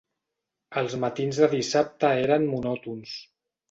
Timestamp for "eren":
2.27-2.53